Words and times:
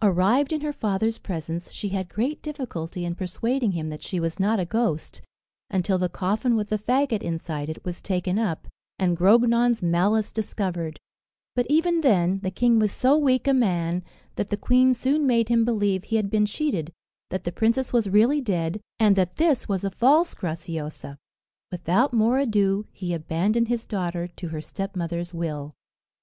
Arrived 0.00 0.50
in 0.54 0.62
her 0.62 0.72
father's 0.72 1.18
presence, 1.18 1.70
she 1.70 1.90
had 1.90 2.08
great 2.08 2.40
difficulty 2.40 3.04
in 3.04 3.14
persuading 3.14 3.72
him 3.72 3.90
that 3.90 4.02
she 4.02 4.18
was 4.18 4.40
not 4.40 4.58
a 4.58 4.64
ghost, 4.64 5.20
until 5.68 5.98
the 5.98 6.08
coffin 6.08 6.56
with 6.56 6.70
the 6.70 6.78
faggot 6.78 7.22
inside 7.22 7.68
it 7.68 7.84
was 7.84 8.00
taken 8.00 8.38
up, 8.38 8.66
and 8.98 9.14
Grognon's 9.14 9.82
malice 9.82 10.32
discovered 10.32 10.98
But 11.54 11.66
even 11.68 12.00
then, 12.00 12.40
the 12.42 12.50
king 12.50 12.78
was 12.78 12.92
so 12.92 13.18
weak 13.18 13.46
a 13.46 13.52
man, 13.52 14.02
that 14.36 14.48
the 14.48 14.56
queen 14.56 14.94
soon 14.94 15.26
made 15.26 15.50
him 15.50 15.66
believe 15.66 16.04
he 16.04 16.16
had 16.16 16.30
been 16.30 16.46
cheated, 16.46 16.90
that 17.28 17.44
the 17.44 17.52
princess 17.52 17.92
was 17.92 18.08
really 18.08 18.40
dead, 18.40 18.80
and 18.98 19.16
that 19.16 19.36
this 19.36 19.68
was 19.68 19.84
a 19.84 19.90
false 19.90 20.32
Graciosa. 20.34 21.18
Without 21.70 22.14
more 22.14 22.38
ado, 22.38 22.86
he 22.90 23.12
abandoned 23.12 23.68
his 23.68 23.84
daughter 23.84 24.28
to 24.28 24.48
her 24.48 24.62
stepmother's 24.62 25.34
will. 25.34 25.74